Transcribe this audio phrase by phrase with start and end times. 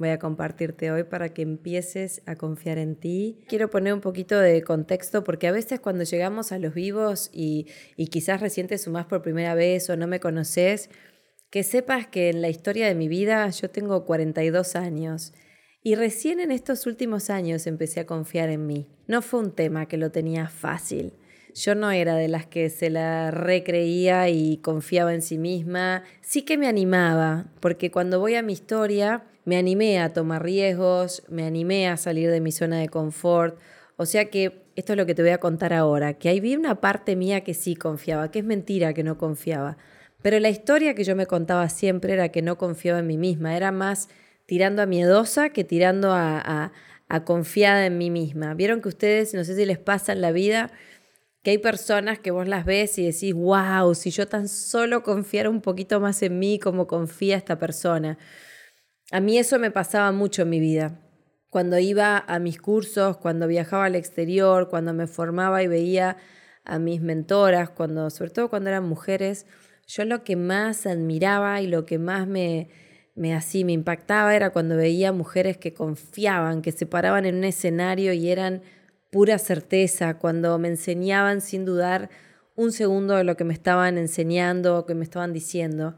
[0.00, 3.38] voy a compartirte hoy para que empieces a confiar en ti.
[3.46, 7.66] Quiero poner un poquito de contexto porque a veces cuando llegamos a los vivos y,
[8.10, 10.88] quizás recién te sumás por primera vez o no me conoces,
[11.50, 15.34] que sepas que en la historia de mi vida yo tengo 42 años
[15.82, 18.88] y recién en estos últimos años empecé a confiar en mí.
[19.06, 21.12] No fue un tema que lo tenía fácil.
[21.54, 26.04] Yo no era de las que se la recreía y confiaba en sí misma.
[26.22, 31.24] Sí que me animaba, porque cuando voy a mi historia, me animé a tomar riesgos,
[31.28, 33.58] me animé a salir de mi zona de confort.
[33.96, 36.54] O sea que esto es lo que te voy a contar ahora, que ahí vi
[36.54, 39.76] una parte mía que sí confiaba, que es mentira que no confiaba.
[40.22, 43.56] Pero la historia que yo me contaba siempre era que no confiaba en mí misma,
[43.56, 44.08] era más
[44.46, 46.70] tirando a miedosa que tirando a,
[47.08, 48.54] a confiada en mí misma.
[48.54, 50.70] Vieron que ustedes, no sé si les pasa en la vida,
[51.42, 55.50] que hay personas que vos las ves y decís, wow, si yo tan solo confiara
[55.50, 58.16] un poquito más en mí como confía esta persona.
[59.12, 61.00] A mí eso me pasaba mucho en mi vida.
[61.48, 66.16] Cuando iba a mis cursos, cuando viajaba al exterior, cuando me formaba y veía
[66.64, 69.46] a mis mentoras, cuando, sobre todo cuando eran mujeres,
[69.88, 72.68] yo lo que más admiraba y lo que más me,
[73.16, 77.44] me así me impactaba era cuando veía mujeres que confiaban, que se paraban en un
[77.44, 78.62] escenario y eran
[79.10, 82.10] pura certeza, cuando me enseñaban sin dudar
[82.54, 85.96] un segundo de lo que me estaban enseñando o que me estaban diciendo.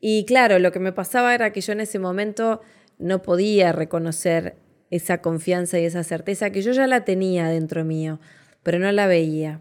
[0.00, 2.62] Y claro, lo que me pasaba era que yo en ese momento
[2.98, 4.56] no podía reconocer
[4.90, 8.18] esa confianza y esa certeza que yo ya la tenía dentro mío,
[8.62, 9.60] pero no la veía.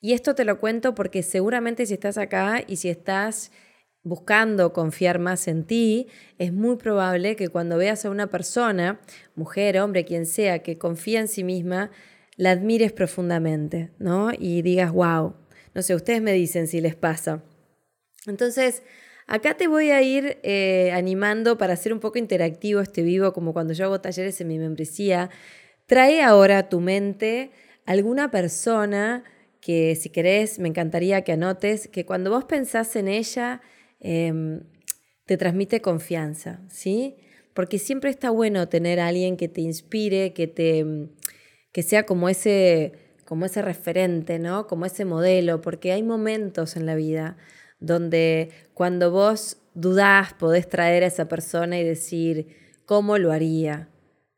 [0.00, 3.50] Y esto te lo cuento porque seguramente si estás acá y si estás
[4.02, 6.06] buscando confiar más en ti,
[6.38, 9.00] es muy probable que cuando veas a una persona,
[9.34, 11.90] mujer, hombre, quien sea, que confía en sí misma,
[12.36, 14.30] la admires profundamente, ¿no?
[14.38, 15.34] Y digas, wow,
[15.74, 17.42] no sé, ustedes me dicen si les pasa.
[18.26, 18.82] Entonces,
[19.28, 23.52] Acá te voy a ir eh, animando para hacer un poco interactivo este vivo, como
[23.52, 25.28] cuando yo hago talleres en mi membresía.
[25.84, 27.50] Trae ahora a tu mente
[27.84, 29.24] alguna persona
[29.60, 33.60] que si querés me encantaría que anotes, que cuando vos pensás en ella
[34.00, 34.62] em,
[35.26, 37.16] te transmite confianza, ¿sí?
[37.52, 40.86] Porque siempre está bueno tener a alguien que te inspire, que, te,
[41.72, 42.92] que sea como ese,
[43.26, 44.66] como ese referente, ¿no?
[44.66, 47.36] Como ese modelo, porque hay momentos en la vida
[47.80, 52.48] donde cuando vos dudás podés traer a esa persona y decir,
[52.86, 53.88] ¿cómo lo haría?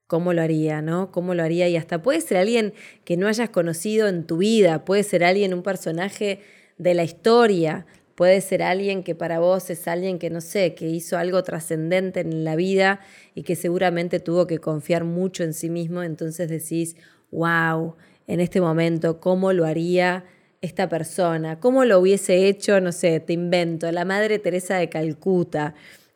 [0.06, 0.82] ¿Cómo lo haría?
[0.82, 1.12] ¿No?
[1.12, 1.68] ¿Cómo lo haría?
[1.68, 2.74] Y hasta puede ser alguien
[3.04, 6.40] que no hayas conocido en tu vida, puede ser alguien, un personaje
[6.78, 7.86] de la historia,
[8.16, 12.20] puede ser alguien que para vos es alguien que no sé, que hizo algo trascendente
[12.20, 13.00] en la vida
[13.34, 16.96] y que seguramente tuvo que confiar mucho en sí mismo, entonces decís,
[17.30, 17.96] wow,
[18.26, 20.24] en este momento, ¿cómo lo haría?
[20.60, 21.59] Esta persona?
[21.59, 25.75] ¿Cómo lo hubiese hecho, no sé, te invento, la Madre Teresa de Calcuta?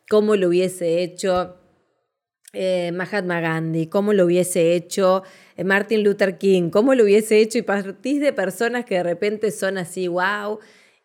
[0.09, 1.57] ¿Cómo lo hubiese hecho
[2.53, 3.87] eh, Mahatma Gandhi?
[3.87, 5.23] ¿Cómo lo hubiese hecho
[5.57, 6.69] eh, Martin Luther King?
[6.69, 7.57] ¿Cómo lo hubiese hecho?
[7.57, 10.59] Y partís de personas que de repente son así, wow,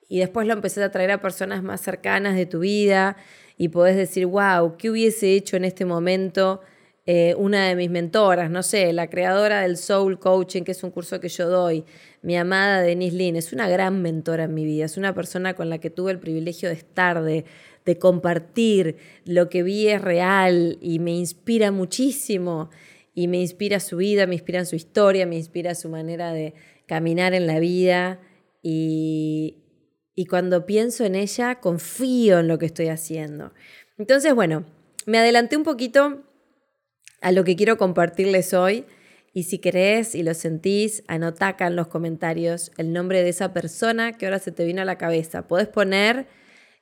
[0.08, 3.16] y después lo empecé a traer a personas más cercanas de tu vida
[3.56, 6.60] y podés decir, wow, ¿qué hubiese hecho en este momento?
[7.06, 10.90] Eh, una de mis mentoras, no sé, la creadora del Soul Coaching, que es un
[10.90, 11.84] curso que yo doy,
[12.22, 15.70] mi amada Denise Lynn, es una gran mentora en mi vida, es una persona con
[15.70, 17.44] la que tuve el privilegio de estar, de,
[17.84, 22.70] de compartir, lo que vi es real y me inspira muchísimo
[23.14, 26.54] y me inspira su vida, me inspira su historia, me inspira su manera de
[26.86, 28.20] caminar en la vida
[28.62, 29.58] y,
[30.14, 33.52] y cuando pienso en ella confío en lo que estoy haciendo.
[33.96, 34.64] Entonces, bueno,
[35.06, 36.22] me adelanté un poquito
[37.20, 38.84] a lo que quiero compartirles hoy.
[39.32, 43.52] Y si querés y lo sentís, anotá acá en los comentarios el nombre de esa
[43.52, 45.46] persona que ahora se te vino a la cabeza.
[45.46, 46.26] Podés poner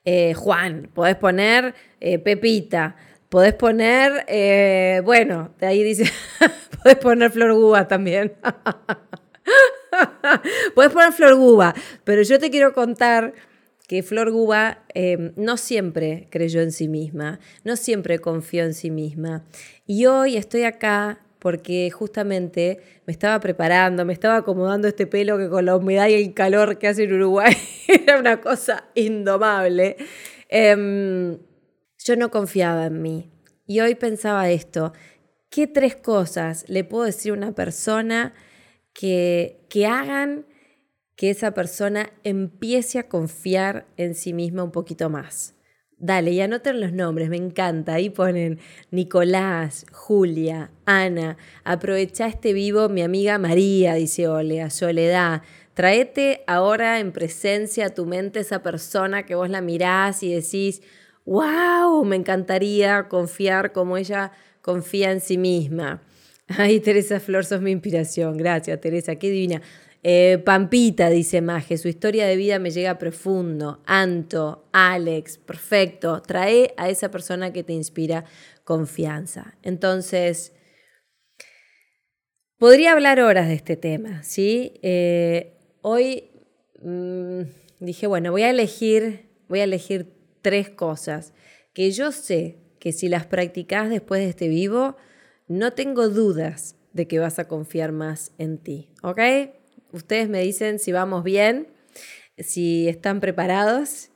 [0.04, 2.96] eh, Juan, podés poner eh, Pepita,
[3.28, 6.10] podés poner, eh, bueno, de ahí dice,
[6.82, 8.32] podés poner Flor Guba también.
[10.74, 11.74] podés poner Flor Guba,
[12.04, 13.34] pero yo te quiero contar
[13.86, 18.90] que Flor Guba em, no siempre creyó en sí misma, no siempre confió en sí
[18.90, 19.44] misma.
[19.86, 25.48] Y hoy estoy acá porque justamente me estaba preparando, me estaba acomodando este pelo que
[25.48, 27.56] con la humedad y el calor que hace en Uruguay
[27.88, 29.96] era una cosa indomable.
[30.48, 31.38] Em,
[32.04, 33.30] yo no confiaba en mí.
[33.66, 34.92] Y hoy pensaba esto,
[35.50, 38.34] ¿qué tres cosas le puedo decir a una persona
[38.94, 40.46] que, que hagan
[41.16, 45.57] que esa persona empiece a confiar en sí misma un poquito más?
[46.00, 47.94] Dale, y anoten los nombres, me encanta.
[47.94, 48.60] Ahí ponen
[48.92, 51.36] Nicolás, Julia, Ana.
[51.64, 55.42] Aprovecha este vivo, mi amiga María, dice Olea, Soledad.
[55.74, 60.82] Traete ahora en presencia a tu mente esa persona que vos la mirás y decís,
[61.24, 64.30] wow, me encantaría confiar como ella
[64.62, 66.02] confía en sí misma.
[66.46, 68.36] Ay, Teresa Flor, sos mi inspiración.
[68.36, 69.62] Gracias, Teresa, qué divina.
[70.02, 73.82] Eh, Pampita, dice Maje, su historia de vida me llega profundo.
[73.86, 76.22] Anto, Alex, perfecto.
[76.22, 78.24] Trae a esa persona que te inspira
[78.64, 79.56] confianza.
[79.62, 80.52] Entonces,
[82.58, 84.74] podría hablar horas de este tema, ¿sí?
[84.82, 86.30] Eh, hoy
[86.82, 87.40] mm,
[87.80, 90.12] dije, bueno, voy a elegir, voy a elegir
[90.42, 91.32] tres cosas
[91.72, 94.96] que yo sé que si las practicas después de este vivo,
[95.48, 99.20] no tengo dudas de que vas a confiar más en ti, ¿ok?
[99.92, 101.68] Ustedes me dicen si vamos bien,
[102.38, 104.10] si están preparados.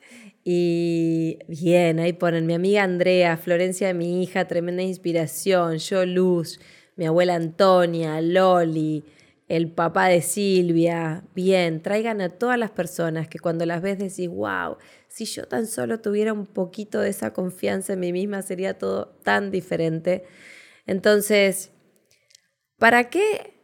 [0.44, 6.58] Y bien, ahí ponen mi amiga Andrea, Florencia, mi hija, tremenda inspiración, yo Luz,
[6.96, 9.04] mi abuela Antonia, Loli,
[9.48, 11.24] el papá de Silvia.
[11.34, 14.78] Bien, traigan a todas las personas que cuando las ves decís, wow,
[15.08, 19.06] si yo tan solo tuviera un poquito de esa confianza en mí misma, sería todo
[19.22, 20.24] tan diferente.
[20.86, 21.70] Entonces,
[22.78, 23.61] ¿para qué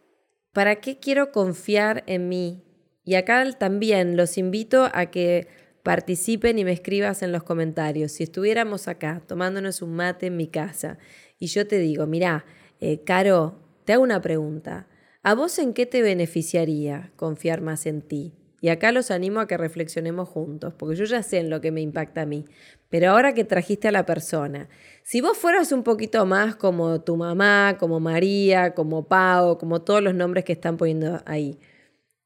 [0.59, 2.65] ¿Para qué quiero confiar en mí?
[3.05, 5.47] Y acá también los invito a que
[5.85, 8.11] participen y me escribas en los comentarios.
[8.11, 10.99] Si estuviéramos acá tomándonos un mate en mi casa
[11.39, 12.45] y yo te digo, mira,
[12.81, 14.89] eh, Caro, te hago una pregunta.
[15.23, 18.35] ¿A vos en qué te beneficiaría confiar más en ti?
[18.61, 21.71] Y acá los animo a que reflexionemos juntos, porque yo ya sé en lo que
[21.71, 22.45] me impacta a mí.
[22.89, 24.69] Pero ahora que trajiste a la persona,
[25.05, 30.03] si vos fueras un poquito más como tu mamá, como María, como Pau, como todos
[30.03, 31.59] los nombres que están poniendo ahí,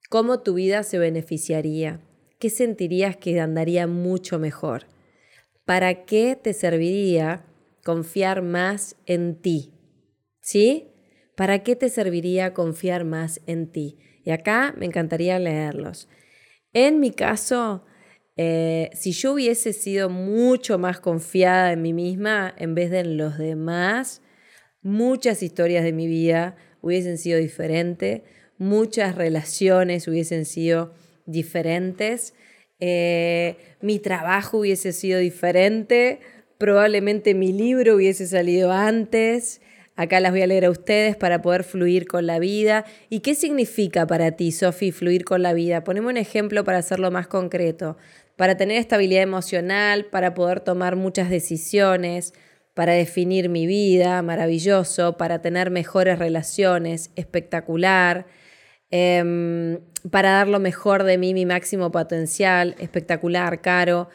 [0.09, 2.01] ¿cómo tu vida se beneficiaría?
[2.39, 4.87] ¿Qué sentirías que andaría mucho mejor?
[5.67, 7.45] ¿Para qué te serviría
[7.85, 9.73] confiar más en ti?
[10.41, 10.89] ¿Sí?
[11.37, 13.99] ¿Para qué te serviría confiar más en ti?
[14.25, 16.09] Y acá me encantaría leerlos.
[16.73, 17.85] En mi caso,
[18.37, 23.17] eh, si yo hubiese sido mucho más confiada en mí misma en vez de en
[23.19, 24.23] los demás,
[24.81, 28.23] muchas historias de mi vida hubiesen sido diferentes,
[28.57, 30.95] muchas relaciones hubiesen sido
[31.27, 32.35] diferentes,
[32.81, 36.21] eh, mi trabajo hubiese sido diferente,
[36.59, 39.61] probablemente mi libro hubiese salido antes,
[39.95, 42.85] Acá las voy a leer a ustedes para poder fluir con la vida.
[43.11, 45.85] ¿Y qué significa para ti, Sofi, fluir con la vida?
[45.85, 47.99] Ponemos un ejemplo para hacerlo más concreto.
[48.37, 52.33] Para tener estabilidad emocional, para poder tomar muchas decisiones,
[52.73, 58.27] para definir mi vida, maravilloso, para tener mejores relaciones, espectacular,
[58.91, 59.79] em,
[60.11, 64.09] para dar lo mejor de mí, mi máximo potencial, espectacular, caro.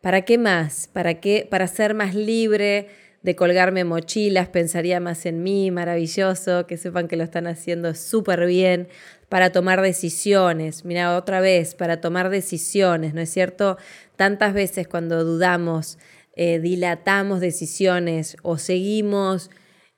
[0.00, 0.88] ¿Para qué más?
[0.92, 1.46] ¿Para qué?
[1.50, 2.88] Para ser más libre
[3.24, 8.44] de colgarme mochilas, pensaría más en mí, maravilloso, que sepan que lo están haciendo súper
[8.44, 8.88] bien,
[9.30, 13.78] para tomar decisiones, mira, otra vez, para tomar decisiones, ¿no es cierto?
[14.16, 15.98] Tantas veces cuando dudamos,
[16.36, 19.50] eh, dilatamos decisiones o seguimos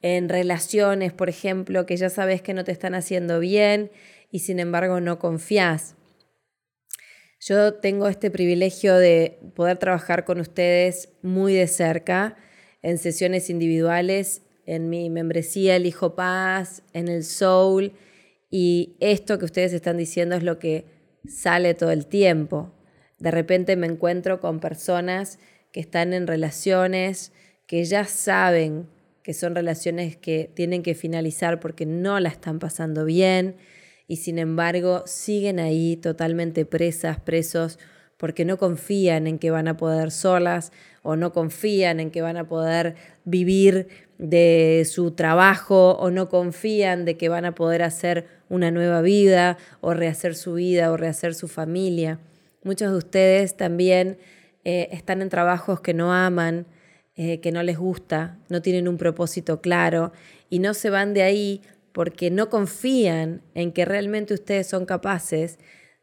[0.03, 3.91] en relaciones, por ejemplo, que ya sabes que no te están haciendo bien
[4.31, 5.97] y sin embargo no confías.
[7.41, 12.37] Yo tengo este privilegio de poder trabajar con ustedes muy de cerca
[12.87, 17.95] en sesiones individuales, en mi membresía El Hijo Paz, en el Soul.
[18.49, 20.85] Y esto que ustedes están diciendo es lo que
[21.29, 22.73] sale todo el tiempo.
[23.19, 25.41] De repente me encuentro con personas
[25.73, 27.33] que están en relaciones
[27.67, 28.87] que ya saben
[29.25, 33.57] que son relaciones que tienen que finalizar porque no la están pasando bien
[34.07, 37.81] y sin embargo siguen ahí totalmente presas, presos
[38.17, 40.71] porque no confían en que van a poder solas
[41.07, 43.87] o no confían en que van a poder vivir
[44.19, 49.57] de su trabajo o no confían de que van a poder hacer una nueva vida
[49.81, 52.19] o rehacer su vida o rehacer su familia.
[52.65, 54.19] Muchos de ustedes también
[54.65, 56.67] eh, están en trabajos que no aman,
[57.15, 60.13] eh, que no les gusta, no tienen un propósito claro
[60.51, 65.61] y no se van de ahí porque no confían en que realmente ustedes son capaces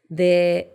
[0.08, 0.74] de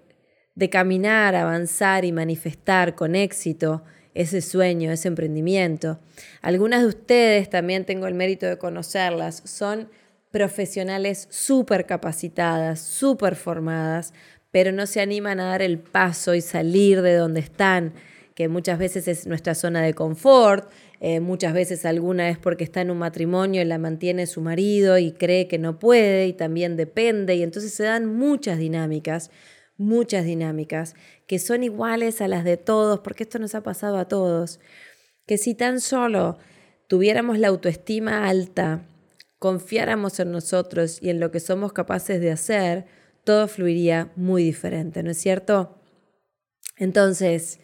[0.59, 3.81] de caminar, avanzar y manifestar con éxito
[4.13, 5.99] ese sueño, ese emprendimiento.
[6.41, 9.89] Algunas de ustedes, también tengo el mérito de conocerlas, son
[10.31, 14.13] profesionales súper capacitadas, súper formadas,
[14.51, 17.93] pero no se animan a dar el paso y salir de donde están,
[18.35, 20.69] que muchas veces es nuestra zona de confort,
[21.01, 24.97] eh, muchas veces alguna es porque está en un matrimonio y la mantiene su marido
[24.97, 29.31] y cree que no puede y también depende y entonces se dan muchas dinámicas,
[29.79, 30.93] muchas dinámicas
[31.25, 34.59] que son iguales a las de todos, porque esto nos ha pasado a todos,
[35.25, 36.37] que si tan solo
[36.87, 38.85] tuviéramos la autoestima alta,
[39.39, 42.85] confiáramos en nosotros y en lo que somos capaces de hacer,
[43.23, 45.79] todo fluiría muy diferente, ¿no es cierto?
[46.77, 47.59] Entonces,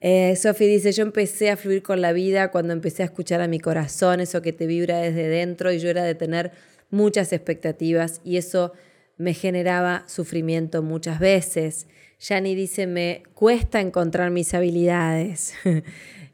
[0.00, 3.48] eh, Sofi dice, yo empecé a fluir con la vida cuando empecé a escuchar a
[3.48, 6.52] mi corazón, eso que te vibra desde dentro, y yo era de tener
[6.90, 8.72] muchas expectativas y eso
[9.18, 11.86] me generaba sufrimiento muchas veces.
[12.20, 15.54] Yani dice, me cuesta encontrar mis habilidades.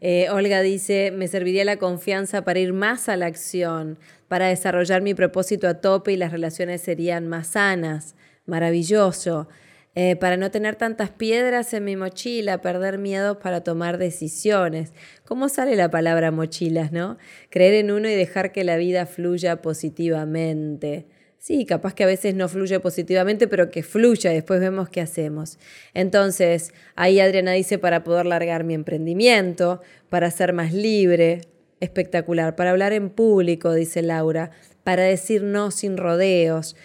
[0.07, 3.99] Eh, Olga dice, me serviría la confianza para ir más a la acción,
[4.29, 8.14] para desarrollar mi propósito a tope y las relaciones serían más sanas.
[8.45, 9.49] Maravilloso.
[9.95, 14.93] Eh, para no tener tantas piedras en mi mochila, perder miedo para tomar decisiones.
[15.25, 17.17] ¿Cómo sale la palabra mochilas, no?
[17.49, 21.07] Creer en uno y dejar que la vida fluya positivamente.
[21.47, 25.03] Sí, capaz que a veces no fluye positivamente, pero que fluya y después vemos qué
[25.03, 25.59] hacemos.
[25.93, 31.43] Entonces, ahí Adriana dice para poder largar mi emprendimiento, para ser más libre,
[31.81, 34.53] espectacular, para hablar en público, dice Laura,
[34.85, 36.77] para decir no sin rodeos,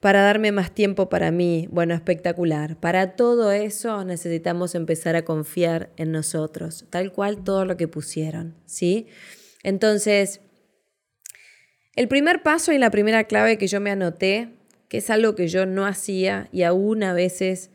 [0.00, 1.68] para darme más tiempo para mí.
[1.70, 2.74] Bueno, espectacular.
[2.80, 8.56] Para todo eso necesitamos empezar a confiar en nosotros, tal cual todo lo que pusieron,
[8.66, 9.06] ¿sí?
[9.62, 10.40] Entonces,
[11.98, 14.50] el primer paso y la primera clave que yo me anoté,
[14.88, 17.72] que es algo que yo no hacía y aún a veces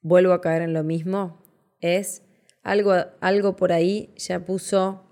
[0.00, 1.42] vuelvo a caer en lo mismo,
[1.80, 2.22] es
[2.62, 5.02] algo, algo por ahí ya puso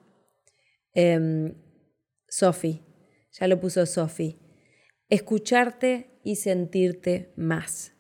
[0.95, 1.57] eh,
[2.29, 2.83] Sofi,
[3.33, 4.39] ya lo puso Sofi.
[5.09, 7.95] Escucharte y sentirte más.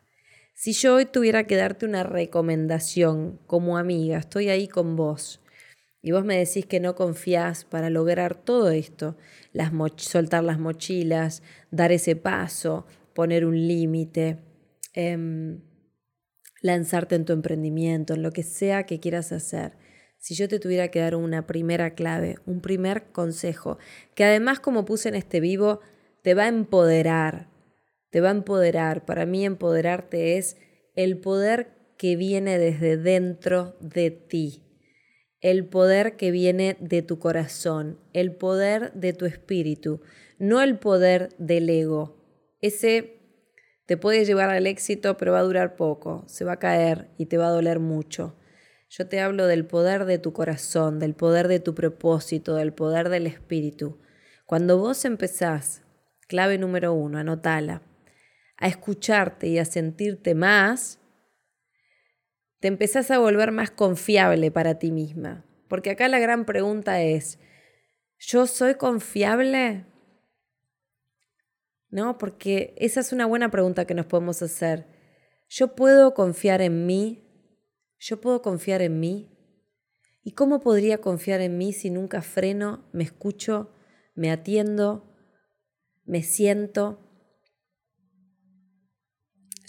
[0.54, 5.41] Si yo hoy tuviera que darte una recomendación como amiga, estoy ahí con vos,
[6.02, 9.16] y vos me decís que no confías para lograr todo esto,
[9.52, 14.38] las soltar las mochilas, dar ese paso, poner un límite,
[14.94, 15.61] em,
[16.61, 19.76] lanzarte en tu emprendimiento, en lo que sea que quieras hacer.
[20.18, 23.78] Si yo te tuviera que dar una primera clave, un primer consejo,
[24.14, 25.80] que además como puse en este vivo,
[26.23, 27.49] te va a empoderar,
[28.11, 29.04] te va a empoderar.
[29.04, 30.56] Para mí empoderarte es
[30.94, 34.62] el poder que viene desde dentro de ti,
[35.42, 40.00] el poder que viene de tu corazón, el poder de tu espíritu,
[40.38, 42.16] no el poder del ego.
[42.61, 43.18] Ese
[43.87, 47.26] te puede llevar al éxito, pero va a durar poco, se va a caer y
[47.26, 48.37] te va a doler mucho.
[48.88, 53.08] Yo te hablo del poder de tu corazón, del poder de tu propósito, del poder
[53.08, 53.99] del espíritu.
[54.46, 55.82] Cuando vos empezás,
[56.28, 57.82] clave número uno, anotala,
[58.58, 61.00] a escucharte y a sentirte más,
[62.62, 65.45] te empezás a volver más confiable para ti misma.
[65.66, 67.40] Porque acá la gran pregunta es,
[68.21, 69.85] ¿yo soy confiable?
[71.90, 72.19] ¿No?
[72.19, 74.87] Porque esa es una buena pregunta que nos podemos hacer.
[75.49, 77.28] ¿Yo puedo confiar en mí?
[77.99, 79.37] ¿Yo puedo confiar en mí?
[80.23, 83.75] ¿Y cómo podría confiar en mí si nunca freno, me escucho,
[84.14, 85.16] me atiendo,
[86.04, 87.12] me siento?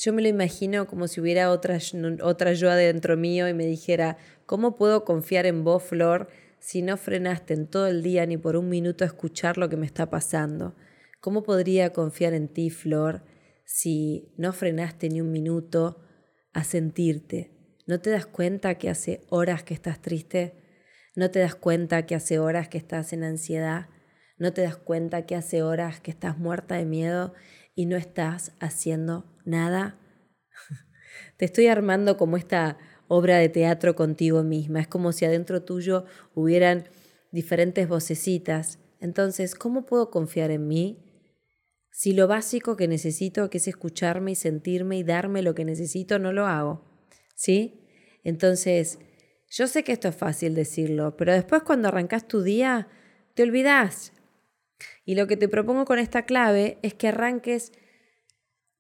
[0.03, 1.77] Yo me lo imagino como si hubiera otra,
[2.23, 6.27] otra yo adentro mío y me dijera, ¿cómo puedo confiar en vos, Flor,
[6.59, 9.77] si no frenaste en todo el día ni por un minuto a escuchar lo que
[9.77, 10.75] me está pasando?
[11.21, 13.23] ¿Cómo podría confiar en ti, Flor,
[13.63, 16.01] si no frenaste ni un minuto
[16.51, 17.51] a sentirte?
[17.87, 20.53] ¿No te das cuenta que hace horas que estás triste?
[21.15, 23.87] ¿No te das cuenta que hace horas que estás en ansiedad?
[24.37, 27.33] ¿No te das cuenta que hace horas que estás muerta de miedo
[27.73, 29.97] y no estás haciendo nada.
[31.37, 34.81] Te estoy armando como esta obra de teatro contigo misma.
[34.81, 36.85] Es como si adentro tuyo hubieran
[37.31, 38.79] diferentes vocecitas.
[38.99, 40.99] Entonces, ¿cómo puedo confiar en mí?
[41.91, 46.17] Si lo básico que necesito, que es escucharme y sentirme y darme lo que necesito,
[46.17, 46.83] no lo hago.
[47.35, 47.81] ¿Sí?
[48.23, 48.99] Entonces,
[49.49, 52.87] yo sé que esto es fácil decirlo, pero después cuando arrancas tu día,
[53.35, 54.13] te olvidas.
[55.05, 57.71] Y lo que te propongo con esta clave es que arranques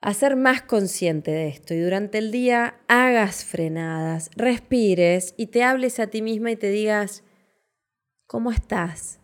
[0.03, 5.63] a ser más consciente de esto y durante el día hagas frenadas, respires y te
[5.63, 7.23] hables a ti misma y te digas,
[8.27, 9.21] ¿cómo estás?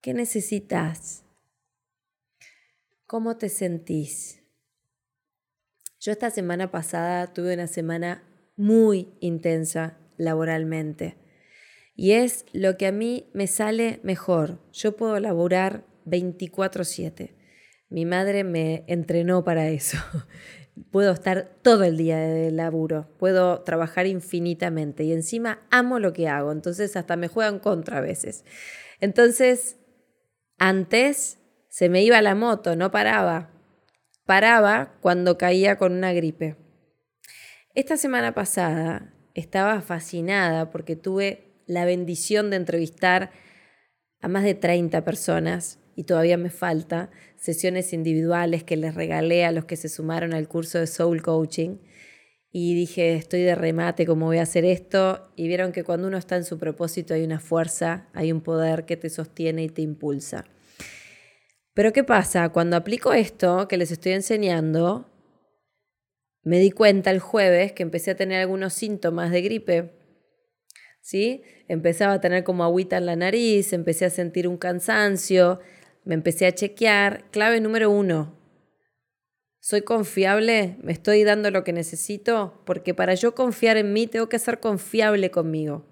[0.00, 1.22] ¿Qué necesitas?
[3.06, 4.42] ¿Cómo te sentís?
[6.00, 8.22] Yo esta semana pasada tuve una semana
[8.56, 11.18] muy intensa laboralmente
[11.94, 14.60] y es lo que a mí me sale mejor.
[14.72, 17.39] Yo puedo laborar 24/7
[17.90, 19.98] mi madre me entrenó para eso.
[20.90, 26.28] puedo estar todo el día de laburo, puedo trabajar infinitamente y encima amo lo que
[26.28, 28.44] hago, entonces hasta me juegan contra a veces.
[29.00, 29.76] Entonces,
[30.58, 33.50] antes se me iba la moto, no paraba.
[34.24, 36.56] Paraba cuando caía con una gripe.
[37.74, 43.30] Esta semana pasada estaba fascinada porque tuve la bendición de entrevistar
[44.20, 49.52] a más de 30 personas y todavía me falta sesiones individuales que les regalé a
[49.52, 51.76] los que se sumaron al curso de Soul Coaching.
[52.50, 55.30] Y dije, estoy de remate, ¿cómo voy a hacer esto?
[55.36, 58.86] Y vieron que cuando uno está en su propósito hay una fuerza, hay un poder
[58.86, 60.46] que te sostiene y te impulsa.
[61.74, 62.48] Pero ¿qué pasa?
[62.48, 65.06] Cuando aplico esto que les estoy enseñando,
[66.44, 69.90] me di cuenta el jueves que empecé a tener algunos síntomas de gripe.
[71.02, 71.42] ¿Sí?
[71.68, 75.60] Empezaba a tener como agüita en la nariz, empecé a sentir un cansancio,
[76.04, 77.24] me empecé a chequear.
[77.30, 78.36] Clave número uno,
[79.60, 80.76] ¿soy confiable?
[80.82, 82.62] ¿Me estoy dando lo que necesito?
[82.64, 85.86] Porque para yo confiar en mí tengo que ser confiable conmigo.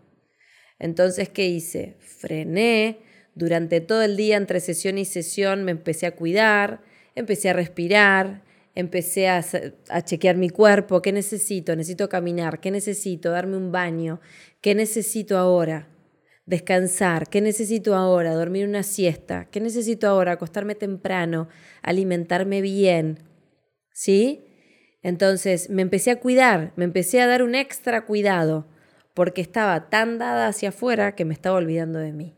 [0.78, 1.96] Entonces, ¿qué hice?
[2.00, 3.00] Frené.
[3.34, 6.82] Durante todo el día, entre sesión y sesión, me empecé a cuidar,
[7.14, 8.42] empecé a respirar,
[8.74, 9.44] empecé a,
[9.90, 14.20] a, chequear mi cuerpo, qué necesito, necesito caminar, qué necesito, darme un baño,
[14.60, 15.88] qué necesito ahora
[16.48, 18.34] descansar, ¿qué necesito ahora?
[18.34, 20.32] Dormir una siesta, ¿qué necesito ahora?
[20.32, 21.48] Acostarme temprano,
[21.82, 23.18] alimentarme bien,
[23.92, 24.46] ¿sí?
[25.02, 28.66] Entonces me empecé a cuidar, me empecé a dar un extra cuidado,
[29.12, 32.34] porque estaba tan dada hacia afuera que me estaba olvidando de mí.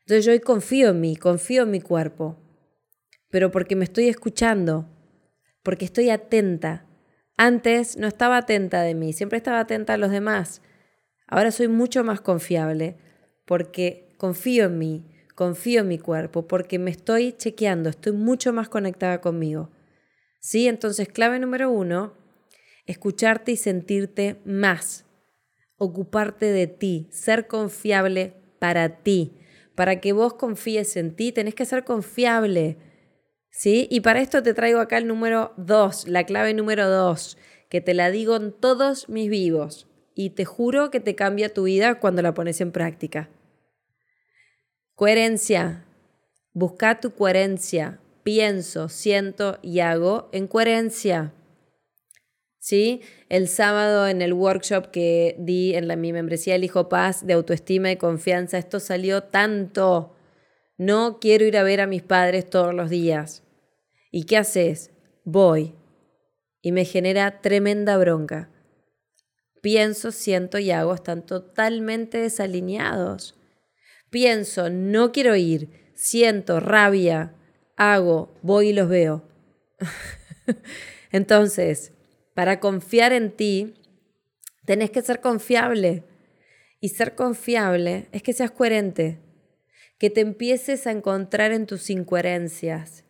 [0.00, 2.36] Entonces yo hoy confío en mí, confío en mi cuerpo,
[3.30, 4.88] pero porque me estoy escuchando,
[5.62, 6.86] porque estoy atenta.
[7.36, 10.60] Antes no estaba atenta de mí, siempre estaba atenta a los demás.
[11.28, 12.96] Ahora soy mucho más confiable
[13.48, 18.68] porque confío en mí, confío en mi cuerpo, porque me estoy chequeando, estoy mucho más
[18.68, 19.70] conectada conmigo.
[20.38, 20.68] ¿Sí?
[20.68, 22.12] Entonces, clave número uno,
[22.84, 25.06] escucharte y sentirte más,
[25.78, 29.32] ocuparte de ti, ser confiable para ti.
[29.74, 32.76] Para que vos confíes en ti, tenés que ser confiable.
[33.50, 33.88] ¿Sí?
[33.90, 37.38] Y para esto te traigo acá el número dos, la clave número dos,
[37.70, 39.86] que te la digo en todos mis vivos.
[40.14, 43.30] Y te juro que te cambia tu vida cuando la pones en práctica.
[44.98, 45.84] Coherencia.
[46.52, 48.00] Busca tu coherencia.
[48.24, 51.32] Pienso, siento y hago en coherencia.
[52.58, 53.02] ¿Sí?
[53.28, 57.34] El sábado en el workshop que di en la, mi membresía El Hijo Paz de
[57.34, 60.16] autoestima y confianza, esto salió tanto.
[60.78, 63.44] No quiero ir a ver a mis padres todos los días.
[64.10, 64.90] ¿Y qué haces?
[65.22, 65.76] Voy.
[66.60, 68.50] Y me genera tremenda bronca.
[69.62, 73.37] Pienso, siento y hago están totalmente desalineados.
[74.10, 77.34] Pienso, no quiero ir, siento rabia,
[77.76, 79.24] hago, voy y los veo.
[81.12, 81.92] Entonces,
[82.34, 83.74] para confiar en ti,
[84.64, 86.04] tenés que ser confiable.
[86.80, 89.18] Y ser confiable es que seas coherente,
[89.98, 93.04] que te empieces a encontrar en tus incoherencias,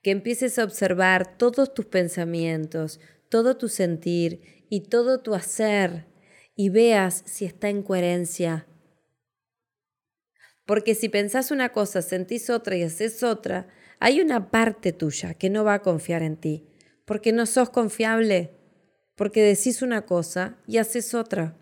[0.00, 6.06] que empieces a observar todos tus pensamientos, todo tu sentir y todo tu hacer
[6.54, 8.66] y veas si está en coherencia
[10.70, 13.66] porque si pensás una cosa, sentís otra y haces otra,
[13.98, 16.64] hay una parte tuya que no va a confiar en ti,
[17.04, 18.52] porque no sos confiable,
[19.16, 21.56] porque decís una cosa y haces otra.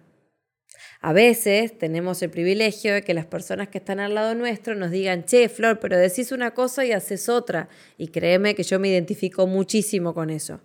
[1.01, 4.91] A veces tenemos el privilegio de que las personas que están al lado nuestro nos
[4.91, 7.71] digan, che, Flor, pero decís una cosa y haces otra.
[7.97, 10.61] Y créeme que yo me identifico muchísimo con eso,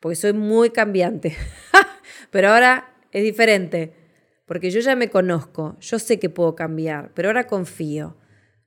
[0.00, 1.36] porque soy muy cambiante.
[2.30, 4.01] pero ahora es diferente
[4.46, 8.16] porque yo ya me conozco, yo sé que puedo cambiar, pero ahora confío.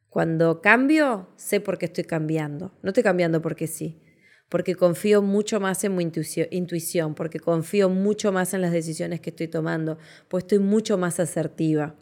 [0.10, 2.72] Cuando cambio, sé por qué estoy cambiando.
[2.82, 4.02] No estoy cambiando porque sí,
[4.48, 6.10] porque confío mucho más en mi
[6.52, 9.98] intuición, porque confío mucho más en las decisiones que estoy tomando,
[10.30, 11.96] pues estoy mucho más asertiva.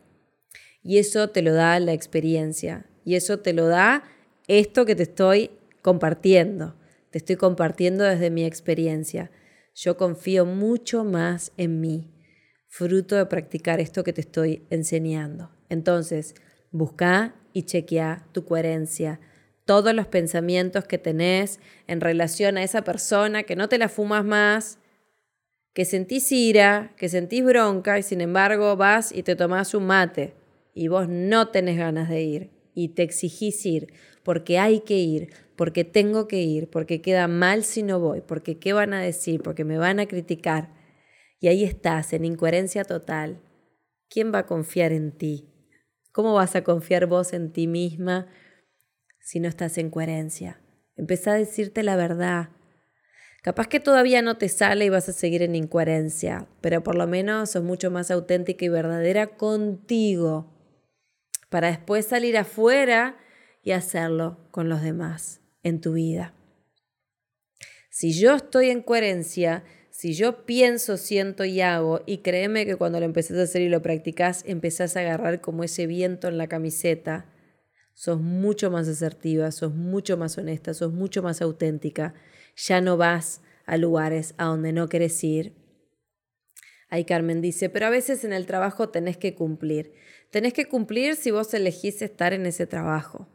[0.83, 4.03] Y eso te lo da la experiencia, y eso te lo da
[4.47, 5.49] esto que te estoy
[5.81, 6.75] compartiendo.
[7.09, 9.31] Te estoy compartiendo desde mi experiencia.
[9.73, 12.12] Yo confío mucho más en mí
[12.73, 15.51] fruto de practicar esto que te estoy enseñando.
[15.69, 16.33] Entonces,
[16.71, 19.19] busca y chequea tu coherencia.
[19.63, 24.25] Todos los pensamientos que tenés en relación a esa persona, que no te la fumas
[24.25, 24.79] más,
[25.75, 30.33] que sentís ira, que sentís bronca y sin embargo vas y te tomás un mate
[30.73, 35.29] y vos no tenés ganas de ir y te exigís ir porque hay que ir,
[35.55, 39.43] porque tengo que ir, porque queda mal si no voy, porque qué van a decir,
[39.43, 40.81] porque me van a criticar
[41.43, 43.41] y ahí estás, en incoherencia total.
[44.09, 45.49] ¿Quién va a confiar en ti?
[46.13, 48.29] ¿Cómo vas a confiar vos en ti misma
[49.19, 50.61] si no estás en coherencia?
[50.95, 52.51] Empezá a decirte la verdad.
[53.41, 57.07] Capaz que todavía no te sale y vas a seguir en incoherencia, pero por lo
[57.07, 60.49] menos sos mucho más auténtica y verdadera contigo
[61.49, 63.17] para después salir afuera
[63.61, 66.33] y hacerlo con los demás en tu vida.
[67.89, 72.99] Si yo estoy en coherencia, si yo pienso, siento y hago, y créeme que cuando
[72.99, 76.47] lo empezás a hacer y lo practicás, empezás a agarrar como ese viento en la
[76.47, 77.31] camiseta,
[77.93, 82.15] sos mucho más asertiva, sos mucho más honesta, sos mucho más auténtica
[82.55, 85.53] ya no vas a lugares a donde no querés ir.
[86.89, 89.93] Ahí Carmen dice, pero a veces en el trabajo tenés que cumplir.
[90.31, 93.27] Tenés que cumplir si vos elegís estar en ese trabajo.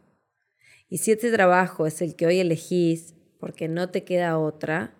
[0.89, 4.98] Y si ese trabajo es el que hoy elegís, porque no te queda otra,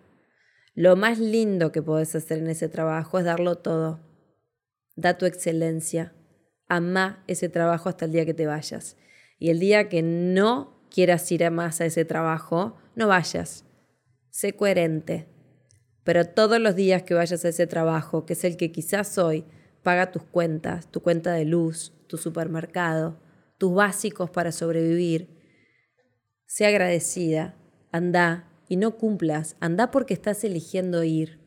[0.74, 4.00] lo más lindo que podés hacer en ese trabajo es darlo todo.
[4.96, 6.14] Da tu excelencia.
[6.68, 8.96] Ama ese trabajo hasta el día que te vayas.
[9.38, 13.64] Y el día que no quieras ir más a ese trabajo, no vayas
[14.30, 15.26] sé coherente.
[16.04, 19.44] Pero todos los días que vayas a ese trabajo, que es el que quizás hoy,
[19.82, 23.20] paga tus cuentas, tu cuenta de luz, tu supermercado,
[23.58, 25.28] tus básicos para sobrevivir.
[26.46, 27.56] Sé agradecida,
[27.92, 31.40] anda y no cumplas, anda porque estás eligiendo ir.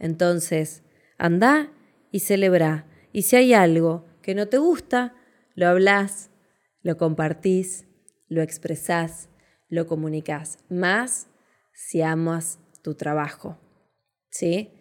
[0.00, 0.82] Entonces,
[1.16, 1.72] anda
[2.10, 2.86] y celebra.
[3.12, 5.14] Y si hay algo que no te gusta,
[5.54, 6.32] lo hablas,
[6.82, 7.86] lo compartís,
[8.26, 9.28] lo expresás,
[9.68, 10.58] lo comunicás.
[10.68, 11.28] Más
[11.72, 13.56] si amas tu trabajo.
[14.28, 14.72] ¿Sí?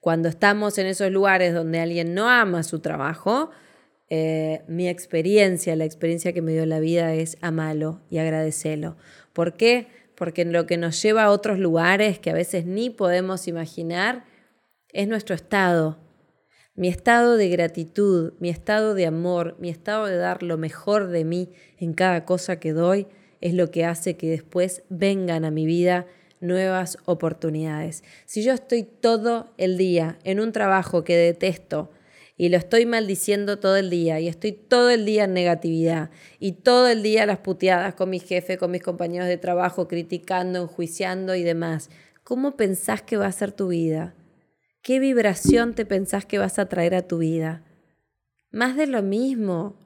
[0.00, 3.50] Cuando estamos en esos lugares donde alguien no ama su trabajo,
[4.08, 8.96] eh, mi experiencia, la experiencia que me dio la vida es amarlo y agradecerlo.
[9.34, 9.97] ¿Por qué?
[10.18, 14.24] Porque lo que nos lleva a otros lugares que a veces ni podemos imaginar
[14.92, 15.98] es nuestro estado.
[16.74, 21.24] Mi estado de gratitud, mi estado de amor, mi estado de dar lo mejor de
[21.24, 23.06] mí en cada cosa que doy
[23.40, 26.06] es lo que hace que después vengan a mi vida
[26.40, 28.04] nuevas oportunidades.
[28.26, 31.90] Si yo estoy todo el día en un trabajo que detesto
[32.38, 36.52] y lo estoy maldiciendo todo el día y estoy todo el día en negatividad y
[36.52, 41.34] todo el día las puteadas con mi jefe, con mis compañeros de trabajo, criticando, enjuiciando
[41.34, 41.90] y demás,
[42.22, 44.14] ¿cómo pensás que va a ser tu vida?
[44.82, 47.64] ¿Qué vibración te pensás que vas a traer a tu vida?
[48.52, 49.76] Más de lo mismo.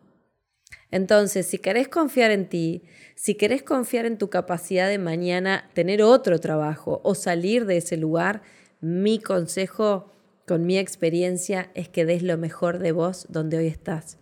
[0.91, 2.83] Entonces, si querés confiar en ti,
[3.15, 7.97] si querés confiar en tu capacidad de mañana tener otro trabajo o salir de ese
[7.97, 8.43] lugar,
[8.81, 10.13] mi consejo
[10.47, 14.19] con mi experiencia es que des lo mejor de vos donde hoy estás.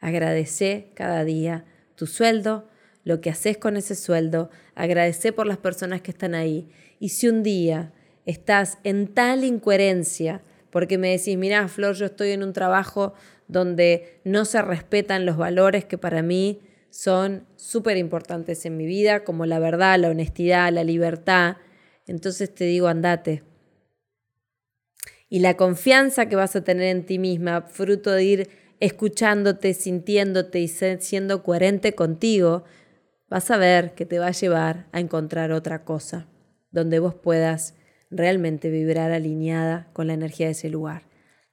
[0.00, 1.64] Agradece cada día
[1.96, 2.68] tu sueldo,
[3.04, 6.68] lo que haces con ese sueldo, agradece por las personas que están ahí.
[6.98, 7.92] Y si un día
[8.26, 13.14] estás en tal incoherencia, porque me decís, mira, Flor, yo estoy en un trabajo
[13.46, 19.24] donde no se respetan los valores que para mí son súper importantes en mi vida,
[19.24, 21.56] como la verdad, la honestidad, la libertad.
[22.06, 23.42] Entonces te digo, andate.
[25.28, 30.60] Y la confianza que vas a tener en ti misma, fruto de ir escuchándote, sintiéndote
[30.60, 32.64] y siendo coherente contigo,
[33.28, 36.28] vas a ver que te va a llevar a encontrar otra cosa,
[36.70, 37.74] donde vos puedas
[38.10, 41.02] realmente vibrar alineada con la energía de ese lugar.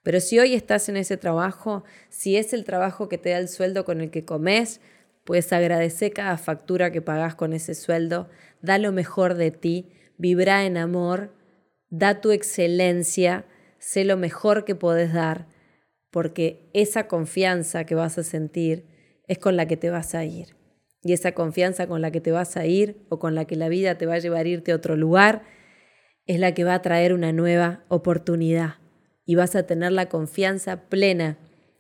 [0.03, 3.47] Pero si hoy estás en ese trabajo, si es el trabajo que te da el
[3.47, 4.81] sueldo con el que comes,
[5.23, 8.27] pues agradece cada factura que pagas con ese sueldo,
[8.61, 11.31] da lo mejor de ti, vibra en amor,
[11.89, 13.45] da tu excelencia,
[13.81, 15.47] sé lo mejor que podés dar,
[16.11, 18.85] porque esa confianza que vas a sentir
[19.27, 20.55] es con la que te vas a ir.
[21.03, 23.69] Y esa confianza con la que te vas a ir o con la que la
[23.69, 25.41] vida te va a llevar a irte a otro lugar
[26.27, 28.75] es la que va a traer una nueva oportunidad
[29.25, 31.39] y vas a tener la confianza plena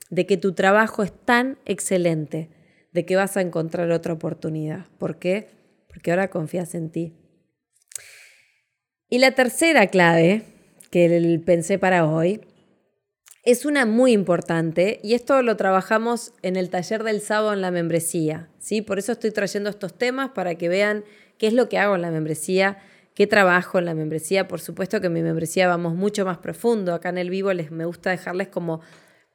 [0.09, 2.49] de que tu trabajo es tan excelente,
[2.91, 4.87] de que vas a encontrar otra oportunidad.
[4.97, 5.49] ¿Por qué?
[5.87, 7.13] Porque ahora confías en ti.
[9.07, 10.45] Y la tercera clave
[10.91, 12.41] que pensé para hoy
[13.43, 17.71] es una muy importante y esto lo trabajamos en el taller del sábado en la
[17.71, 18.49] membresía.
[18.59, 18.83] ¿sí?
[18.83, 21.03] Por eso estoy trayendo estos temas para que vean
[21.39, 22.77] qué es lo que hago en la membresía
[23.13, 24.47] qué trabajo en la membresía.
[24.47, 26.93] Por supuesto que en mi membresía vamos mucho más profundo.
[26.93, 28.81] Acá en el vivo les me gusta dejarles como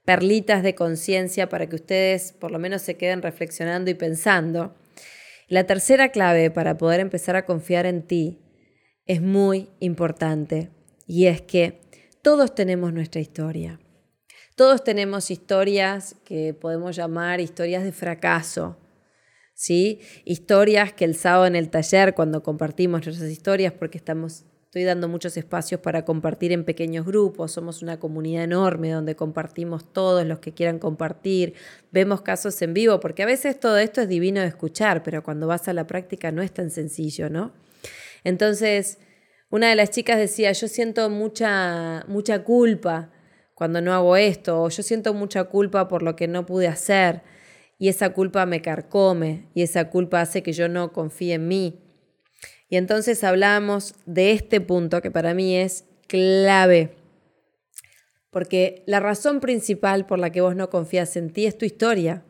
[0.05, 4.75] perlitas de conciencia para que ustedes por lo menos se queden reflexionando y pensando.
[5.49, 8.41] La tercera clave para poder empezar a confiar en ti
[9.05, 10.71] es muy importante
[11.07, 11.81] y es que
[12.23, 13.79] todos tenemos nuestra historia.
[14.57, 18.77] Todos tenemos historias que podemos llamar historias de fracaso,
[19.55, 20.01] ¿sí?
[20.25, 25.09] Historias que el sábado en el taller, cuando compartimos nuestras historias, porque estamos, estoy dando
[25.09, 30.39] muchos espacios para compartir en pequeños grupos, somos una comunidad enorme donde compartimos todos los
[30.39, 31.53] que quieran compartir,
[31.93, 35.47] vemos casos en vivo, porque a veces todo esto es divino de escuchar, pero cuando
[35.47, 37.53] vas a la práctica no es tan sencillo, ¿no?
[38.25, 38.99] Entonces,
[39.49, 43.13] Una de las chicas decía, yo siento mucha, mucha culpa
[43.55, 47.23] cuando no hago esto, o yo siento mucha culpa por lo que no pude hacer,
[47.79, 51.81] y esa culpa me carcome, y esa culpa hace que yo no confíe en mí.
[52.69, 56.97] Y entonces hablamos de este punto que para mí es clave,
[58.31, 62.25] porque la razón principal por la que vos no confías en ti es tu historia.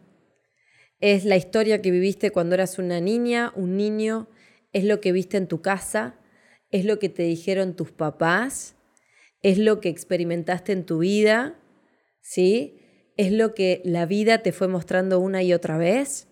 [1.00, 4.29] Es la historia que viviste cuando eras una niña, un niño,
[4.72, 6.14] es lo que viste en tu casa,
[6.70, 8.74] es lo que te dijeron tus papás,
[9.42, 11.59] es lo que experimentaste en tu vida,
[12.20, 12.81] ¿sí?
[13.16, 16.29] Es lo que la vida te fue mostrando una y otra vez.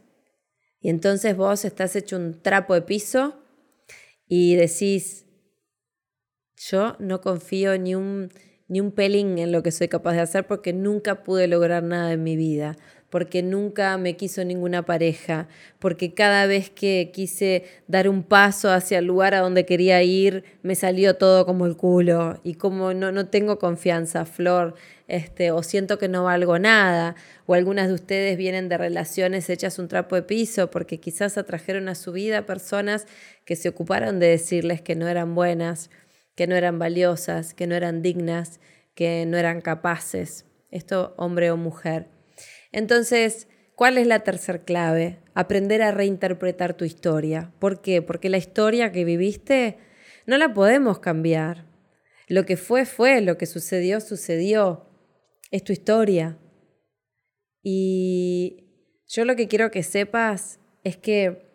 [0.81, 3.41] Y entonces vos estás hecho un trapo de piso
[4.27, 5.27] y decís,
[6.57, 8.31] yo no confío ni un,
[8.69, 12.13] ni un pelín en lo que soy capaz de hacer porque nunca pude lograr nada
[12.13, 12.77] en mi vida
[13.15, 15.47] porque nunca me quiso ninguna pareja,
[15.79, 20.43] porque cada vez que quise dar un paso hacia el lugar a donde quería ir,
[20.63, 24.75] me salió todo como el culo y como no, no tengo confianza, Flor,
[25.07, 27.15] este, o siento que no valgo nada,
[27.47, 31.89] o algunas de ustedes vienen de relaciones hechas un trapo de piso porque quizás atrajeron
[31.89, 33.07] a su vida personas
[33.45, 35.89] que se ocuparon de decirles que no eran buenas,
[36.35, 38.59] que no eran valiosas, que no eran dignas,
[38.97, 42.09] que no eran capaces, esto hombre o mujer.
[42.75, 45.21] Entonces, ¿cuál es la tercera clave?
[45.33, 47.55] Aprender a reinterpretar tu historia.
[47.61, 48.03] ¿Por qué?
[48.03, 49.79] Porque la historia que viviste
[50.27, 51.67] no la podemos cambiar.
[52.27, 54.89] Lo que fue, fue, lo que sucedió, sucedió.
[55.53, 56.37] Es tu historia.
[57.63, 58.67] Y
[59.07, 61.47] yo lo que quiero que sepas es que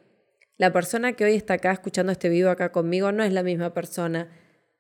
[0.56, 3.74] la persona que hoy está acá escuchando este vivo acá conmigo no es la misma
[3.74, 4.32] persona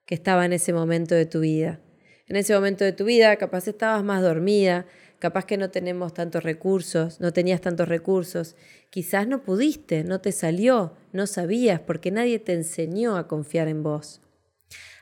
[0.05, 1.81] que estaba en ese momento de tu vida.
[2.27, 4.85] En ese momento de tu vida capaz estabas más dormida,
[5.19, 8.55] capaz que no tenemos tantos recursos, no tenías tantos recursos,
[8.89, 13.83] quizás no pudiste, no te salió, no sabías, porque nadie te enseñó a confiar en
[13.83, 14.21] vos.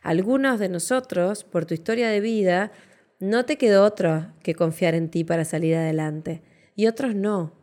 [0.02, 2.72] Algunos de nosotros, por tu historia de vida,
[3.20, 6.42] no te quedó otro que confiar en ti para salir adelante,
[6.76, 7.54] y otros no.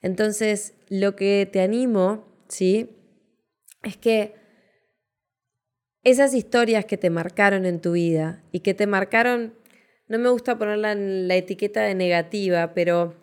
[0.00, 2.90] Entonces, lo que te animo, ¿sí?
[3.82, 4.34] Es que
[6.04, 9.54] esas historias que te marcaron en tu vida y que te marcaron
[10.12, 13.14] no me gusta ponerla en la etiqueta de negativa, pero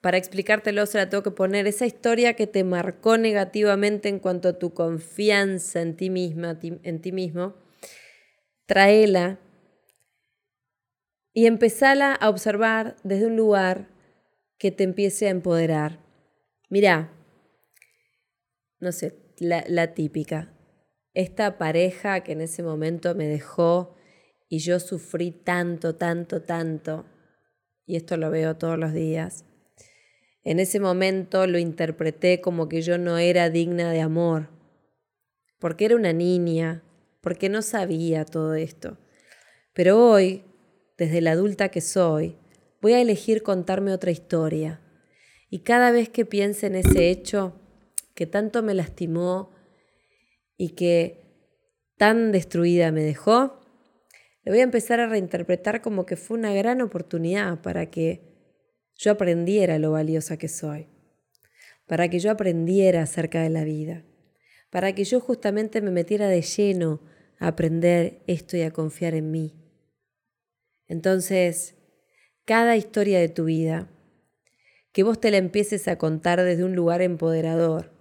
[0.00, 1.68] para explicártelo se la tengo que poner.
[1.68, 7.00] Esa historia que te marcó negativamente en cuanto a tu confianza en ti misma, en
[7.00, 7.54] ti mismo,
[8.66, 9.38] tráela
[11.32, 13.86] y empezala a observar desde un lugar
[14.58, 16.00] que te empiece a empoderar.
[16.68, 17.12] Mira,
[18.80, 20.52] no sé, la, la típica.
[21.14, 23.94] Esta pareja que en ese momento me dejó
[24.52, 27.06] y yo sufrí tanto, tanto, tanto,
[27.86, 29.46] y esto lo veo todos los días.
[30.44, 34.50] En ese momento lo interpreté como que yo no era digna de amor,
[35.58, 36.82] porque era una niña,
[37.22, 38.98] porque no sabía todo esto.
[39.72, 40.44] Pero hoy,
[40.98, 42.36] desde la adulta que soy,
[42.82, 44.82] voy a elegir contarme otra historia.
[45.48, 47.58] Y cada vez que piense en ese hecho
[48.14, 49.50] que tanto me lastimó
[50.58, 51.22] y que
[51.96, 53.61] tan destruida me dejó,
[54.44, 58.22] lo voy a empezar a reinterpretar como que fue una gran oportunidad para que
[58.96, 60.88] yo aprendiera lo valiosa que soy,
[61.86, 64.04] para que yo aprendiera acerca de la vida,
[64.70, 67.00] para que yo justamente me metiera de lleno
[67.38, 69.54] a aprender esto y a confiar en mí.
[70.88, 71.76] Entonces,
[72.44, 73.88] cada historia de tu vida,
[74.92, 77.92] que vos te la empieces a contar desde un lugar empoderador,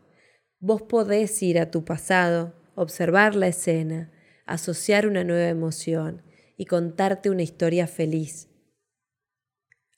[0.60, 4.12] vos podés ir a tu pasado, observar la escena,
[4.46, 6.24] asociar una nueva emoción
[6.62, 8.48] y contarte una historia feliz.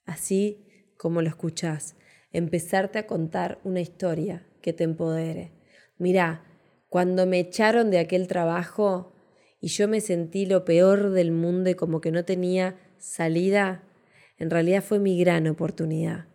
[0.06, 0.64] Así
[0.96, 1.94] como lo escuchás,
[2.30, 5.52] empezarte a contar una historia que te empodere.
[5.98, 6.42] Mirá,
[6.88, 9.14] cuando me echaron de aquel trabajo
[9.60, 13.82] y yo me sentí lo peor del mundo y como que no tenía salida,
[14.38, 16.28] en realidad fue mi gran oportunidad.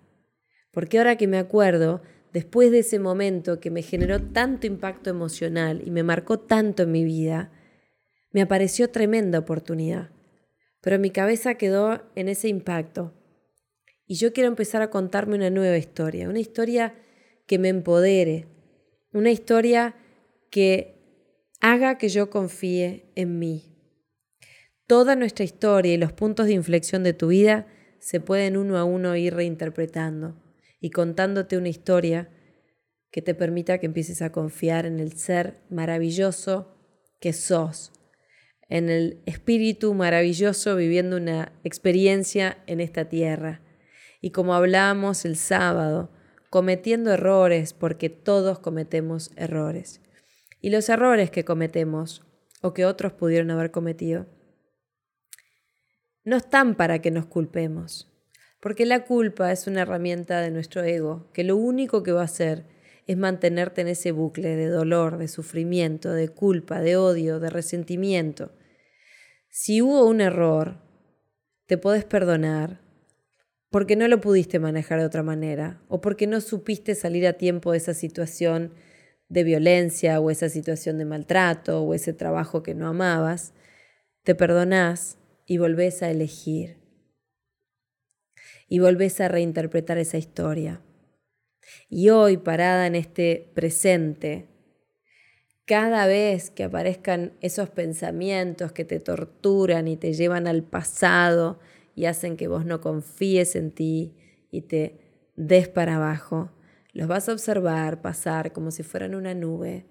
[0.69, 5.81] Porque ahora que me acuerdo, después de ese momento que me generó tanto impacto emocional
[5.83, 7.51] y me marcó tanto en mi vida,
[8.31, 10.11] me apareció tremenda oportunidad
[10.81, 13.13] pero mi cabeza quedó en ese impacto.
[14.05, 16.95] Y yo quiero empezar a contarme una nueva historia, una historia
[17.45, 18.47] que me empodere,
[19.13, 19.95] una historia
[20.49, 20.95] que
[21.61, 23.75] haga que yo confíe en mí.
[24.87, 27.67] Toda nuestra historia y los puntos de inflexión de tu vida
[27.99, 30.41] se pueden uno a uno ir reinterpretando
[30.79, 32.29] y contándote una historia
[33.11, 36.75] que te permita que empieces a confiar en el ser maravilloso
[37.19, 37.91] que sos
[38.69, 43.62] en el espíritu maravilloso viviendo una experiencia en esta tierra.
[44.21, 46.12] Y como hablábamos el sábado,
[46.49, 50.01] cometiendo errores porque todos cometemos errores.
[50.62, 52.23] Y los errores que cometemos
[52.62, 54.27] o que otros pudieron haber cometido,
[56.23, 58.12] no están para que nos culpemos,
[58.60, 62.25] porque la culpa es una herramienta de nuestro ego, que lo único que va a
[62.25, 62.65] hacer
[63.08, 68.51] es mantenerte en ese bucle de dolor, de sufrimiento, de culpa, de odio, de resentimiento.
[69.49, 70.77] Si hubo un error,
[71.65, 72.81] te puedes perdonar
[73.69, 77.71] porque no lo pudiste manejar de otra manera o porque no supiste salir a tiempo
[77.71, 78.73] de esa situación
[79.27, 83.53] de violencia o esa situación de maltrato o ese trabajo que no amabas,
[84.23, 86.77] te perdonás y volvés a elegir
[88.67, 90.81] y volvés a reinterpretar esa historia.
[91.89, 94.47] Y hoy, parada en este presente,
[95.69, 101.60] cada vez que aparezcan esos pensamientos que te torturan y te llevan al pasado
[101.93, 104.15] y hacen que vos no confíes en ti
[104.49, 104.99] y te
[105.36, 106.49] des para abajo,
[106.91, 109.86] los vas a observar pasar como si fueran una nube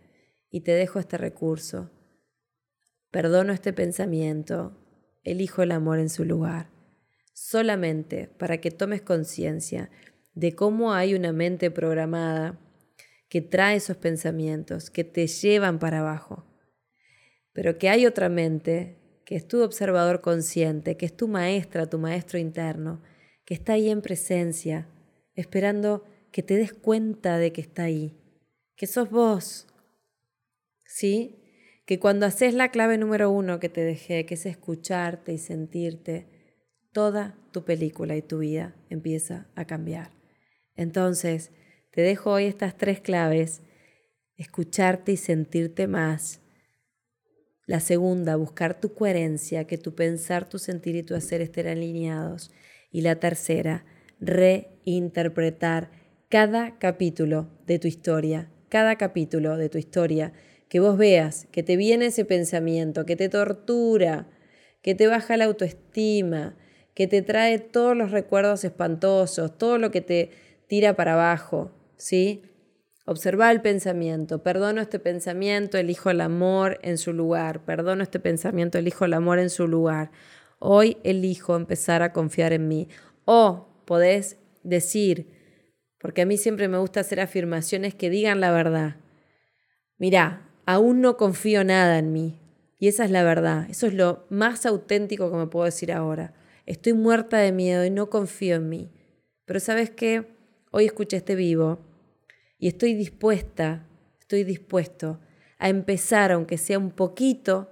[0.51, 1.93] y te dejo este recurso.
[3.13, 4.77] Perdono este pensamiento,
[5.23, 6.71] elijo el amor en su lugar,
[7.35, 9.91] solamente para que tomes conciencia
[10.35, 12.59] de cómo hay una mente programada
[13.29, 16.45] que trae esos pensamientos, que te llevan para abajo,
[17.53, 21.99] pero que hay otra mente que es tu observador consciente, que es tu maestra, tu
[21.99, 23.03] maestro interno,
[23.45, 24.89] que está ahí en presencia,
[25.35, 28.17] esperando que te des cuenta de que está ahí,
[28.77, 29.67] que sos vos,
[30.87, 31.39] ¿sí?
[31.89, 36.27] que cuando haces la clave número uno que te dejé, que es escucharte y sentirte,
[36.93, 40.11] toda tu película y tu vida empieza a cambiar.
[40.75, 41.51] Entonces,
[41.99, 43.61] te dejo hoy estas tres claves,
[44.37, 46.41] escucharte y sentirte más.
[47.67, 52.53] La segunda, buscar tu coherencia, que tu pensar, tu sentir y tu hacer estén alineados.
[52.93, 53.85] Y la tercera,
[54.21, 55.91] reinterpretar
[56.29, 60.33] cada capítulo de tu historia, cada capítulo de tu historia
[60.69, 64.29] que vos veas que te viene ese pensamiento, que te tortura,
[64.83, 66.57] que te baja la autoestima,
[66.95, 70.31] que te trae todos los recuerdos espantosos, todo lo que te
[70.69, 72.43] tira para abajo, ¿sí?
[73.11, 78.77] Observa el pensamiento, perdono este pensamiento, elijo el amor en su lugar, perdono este pensamiento,
[78.77, 80.11] elijo el amor en su lugar.
[80.59, 82.89] Hoy elijo empezar a confiar en mí.
[83.25, 85.27] O podés decir,
[85.99, 88.97] porque a mí siempre me gusta hacer afirmaciones que digan la verdad.
[89.97, 92.39] Mirá, aún no confío nada en mí.
[92.79, 93.67] Y esa es la verdad.
[93.71, 96.35] Eso es lo más auténtico que me puedo decir ahora.
[96.67, 98.91] Estoy muerta de miedo y no confío en mí.
[99.47, 100.27] Pero sabes qué?
[100.71, 101.88] Hoy escuché este vivo
[102.59, 103.87] y estoy dispuesta,
[104.21, 105.21] estoy dispuesto
[105.59, 107.71] a empezar, aunque sea un poquito,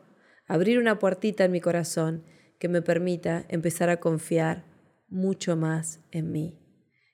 [0.49, 2.25] a abrir una puertita en mi corazón
[2.59, 4.65] que me permita empezar a confiar
[5.09, 6.59] mucho más en mí.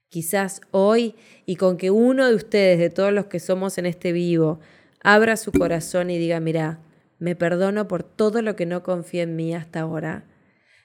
[0.08, 1.14] Quizás hoy
[1.46, 4.60] y con que uno de ustedes, de todos los que somos en este vivo,
[5.02, 6.80] abra su corazón y diga, mira,
[7.18, 10.26] me perdono por todo lo que no confío en mí hasta ahora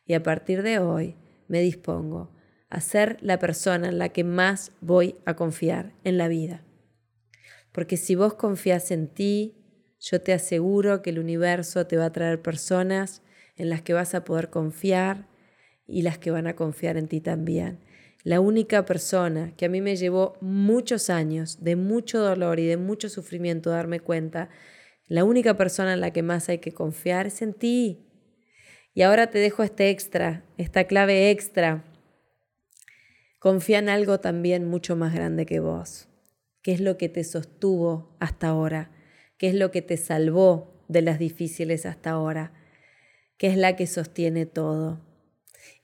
[0.05, 1.15] y a partir de hoy
[1.47, 2.31] me dispongo
[2.69, 6.66] a ser la persona en la que más voy a confiar en la vida.
[7.77, 9.53] Porque si vos confías en ti,
[9.99, 13.21] yo te aseguro que el universo te va a traer personas
[13.55, 15.27] en las que vas a poder confiar
[15.85, 17.77] y las que van a confiar en ti también.
[18.23, 22.77] La única persona que a mí me llevó muchos años de mucho dolor y de
[22.77, 24.49] mucho sufrimiento darme cuenta,
[25.05, 28.07] la única persona en la que más hay que confiar es en ti.
[28.95, 31.83] Y ahora te dejo este extra, esta clave extra.
[33.37, 36.06] Confía en algo también mucho más grande que vos.
[36.67, 38.91] ¿Qué es lo que te sostuvo hasta ahora?
[39.37, 42.51] ¿Qué es lo que te salvó de las difíciles hasta ahora?
[43.37, 44.99] ¿Qué es la que sostiene todo?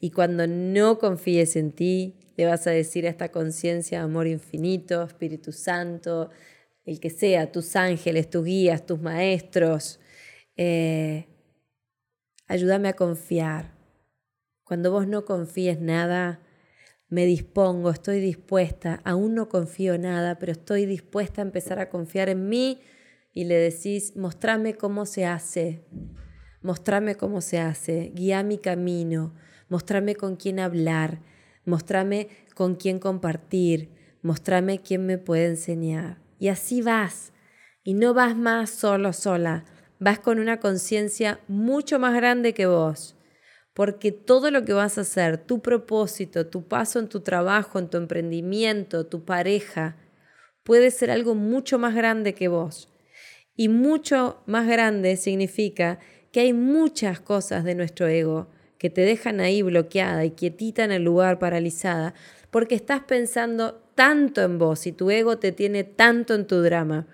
[0.02, 5.04] Y cuando no confíes en ti, le vas a decir a esta conciencia, amor infinito,
[5.04, 6.32] Espíritu Santo,
[6.84, 10.02] el que sea, tus ángeles, tus guías, tus maestros,
[10.58, 11.28] eh,
[12.46, 13.72] ayúdame a confiar.
[14.66, 16.42] Cuando vos no confíes nada,
[17.14, 22.28] me dispongo, estoy dispuesta, aún no confío nada, pero estoy dispuesta a empezar a confiar
[22.28, 22.80] en mí
[23.36, 25.86] y le decís, mostrame cómo se hace,
[26.64, 29.36] mostrame cómo se hace, guía mi camino,
[29.70, 31.20] mostrame con quién hablar,
[31.66, 33.92] mostrame con quién compartir,
[34.24, 36.18] mostrame quién me puede enseñar.
[36.40, 37.32] Y así vas.
[37.84, 39.66] Y no vas más solo, sola.
[40.00, 43.16] Vas con una conciencia mucho más grande que vos.
[43.74, 47.90] Porque todo lo que vas a hacer, tu propósito, tu paso en tu trabajo, en
[47.90, 49.98] tu emprendimiento, tu pareja,
[50.64, 52.90] puede ser algo mucho más grande que vos.
[53.56, 56.00] Y mucho más grande significa
[56.32, 60.92] que hay muchas cosas de nuestro ego que te dejan ahí bloqueada y quietita en
[60.92, 62.14] el lugar, paralizada,
[62.52, 67.08] porque estás pensando tanto en vos y tu ego te tiene tanto en tu drama,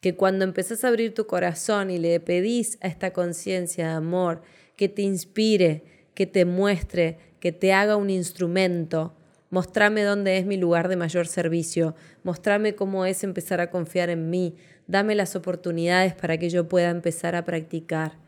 [0.00, 4.42] que cuando empezás a abrir tu corazón y le pedís a esta conciencia de amor
[4.76, 9.14] que te inspire, que te muestre, que te haga un instrumento,
[9.50, 11.94] mostrame dónde es mi lugar de mayor servicio,
[12.24, 14.56] mostrame cómo es empezar a confiar en mí,
[14.86, 18.18] dame las oportunidades para que yo pueda empezar a practicar.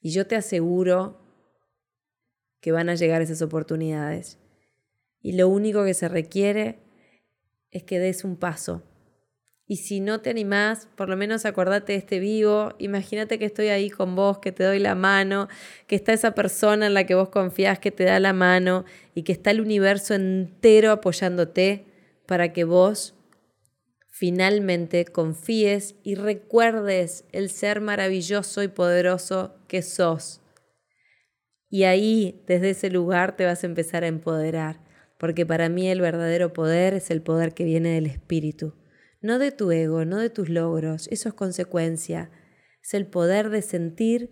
[0.00, 1.20] Y yo te aseguro
[2.60, 4.38] que van a llegar esas oportunidades.
[5.22, 6.80] Y lo único que se requiere
[7.70, 8.82] es que des un paso.
[9.70, 13.68] Y si no te animás, por lo menos acordate de este vivo, imagínate que estoy
[13.68, 15.46] ahí con vos, que te doy la mano,
[15.86, 19.22] que está esa persona en la que vos confías que te da la mano y
[19.22, 21.86] que está el universo entero apoyándote
[22.26, 23.14] para que vos
[24.08, 30.40] finalmente confíes y recuerdes el ser maravilloso y poderoso que sos.
[31.68, 34.80] Y ahí, desde ese lugar, te vas a empezar a empoderar
[35.20, 38.74] porque para mí el verdadero poder es el poder que viene del espíritu,
[39.20, 42.30] no de tu ego, no de tus logros, eso es consecuencia,
[42.82, 44.30] es el poder de sentir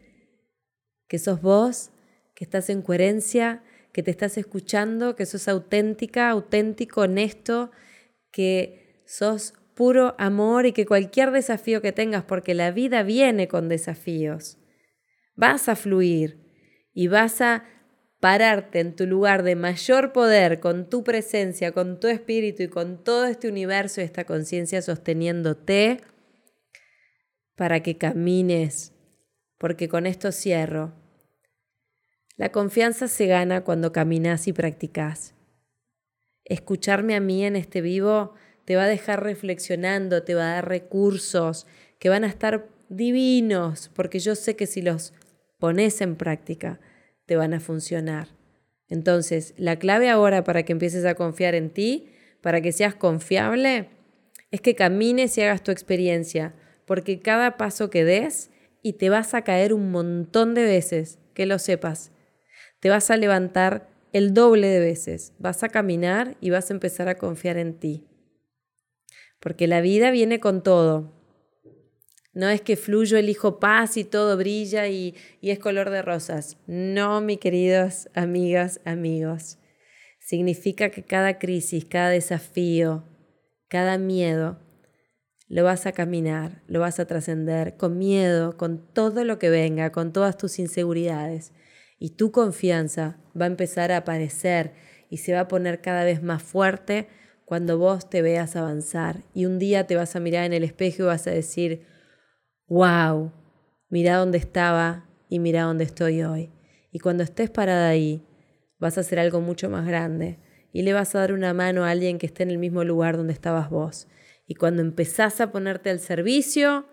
[1.09, 1.91] que sos vos,
[2.35, 3.63] que estás en coherencia,
[3.93, 7.71] que te estás escuchando, que sos auténtica, auténtico, honesto,
[8.31, 13.69] que sos puro amor y que cualquier desafío que tengas, porque la vida viene con
[13.69, 14.59] desafíos,
[15.35, 16.39] vas a fluir
[16.93, 17.65] y vas a
[18.21, 23.03] pararte en tu lugar de mayor poder con tu presencia, con tu espíritu y con
[23.03, 26.01] todo este universo y esta conciencia sosteniéndote
[27.55, 28.93] para que camines,
[29.59, 30.95] porque con esto cierro.
[32.37, 35.35] La confianza se gana cuando caminas y practicas.
[36.45, 40.69] Escucharme a mí en este vivo te va a dejar reflexionando, te va a dar
[40.69, 41.67] recursos
[41.99, 45.13] que van a estar divinos, porque yo sé que si los
[45.59, 46.81] pones en práctica,
[47.29, 48.29] te van a funcionar.
[48.89, 52.09] Entonces, la clave ahora para que empieces a confiar en ti,
[52.41, 53.91] para que seas confiable,
[54.51, 56.55] es que camines y hagas tu experiencia,
[56.87, 58.51] porque cada paso que des
[58.83, 62.13] y te vas a caer un montón de veces, que lo sepas.
[62.81, 67.09] Te vas a levantar el doble de veces, vas a caminar y vas a empezar
[67.09, 68.07] a confiar en ti.
[69.39, 71.13] Porque la vida viene con todo,
[72.39, 76.57] no es que fluyo, elijo paz y todo brilla y, y es color de rosas.
[76.69, 79.59] No, mi queridos amigas, amigos.
[80.21, 83.03] Significa que cada crisis, cada desafío,
[83.67, 84.61] cada miedo,
[85.49, 89.91] lo vas a caminar, lo vas a trascender con miedo, con todo lo que venga,
[89.91, 91.53] con todas tus inseguridades.
[91.99, 94.75] Y tu confianza va a empezar a aparecer
[95.11, 97.09] y se va a poner cada vez más fuerte
[97.45, 99.25] cuando vos te veas avanzar.
[99.35, 101.98] Y un día te vas a mirar en el espejo y vas a decir,
[102.69, 103.33] wow,
[103.89, 106.51] mira dónde estaba y mira dónde estoy hoy.
[106.93, 108.23] Y cuando estés parada ahí,
[108.79, 110.39] vas a hacer algo mucho más grande
[110.73, 113.17] y le vas a dar una mano a alguien que esté en el mismo lugar
[113.17, 114.09] donde estabas vos.
[114.47, 116.87] Y cuando empezás a ponerte al servicio,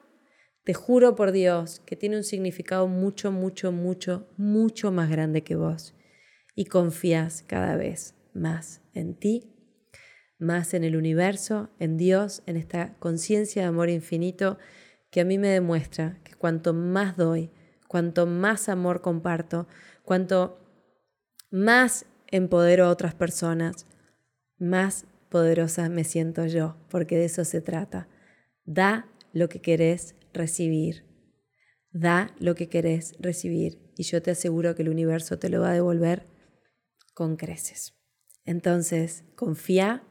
[0.64, 5.56] te juro por Dios que tiene un significado mucho, mucho, mucho, mucho más grande que
[5.56, 5.94] vos.
[6.56, 9.54] Y confías cada vez más en ti,
[10.40, 14.58] más en el universo, en Dios, en esta conciencia de amor infinito
[15.16, 17.50] que a mí me demuestra que cuanto más doy,
[17.88, 19.66] cuanto más amor comparto,
[20.04, 20.60] cuanto
[21.50, 23.88] más empodero a otras personas,
[24.58, 28.10] más poderosa me siento yo, porque de eso se trata.
[28.66, 31.06] Da lo que querés recibir.
[31.92, 35.70] Da lo que querés recibir y yo te aseguro que el universo te lo va
[35.70, 36.28] a devolver
[37.14, 37.94] con creces.
[38.44, 40.04] Entonces, confía,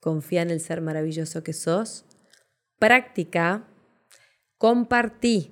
[0.00, 2.04] confía en el ser maravilloso que sos,
[2.78, 3.71] practica
[4.62, 5.50] compartí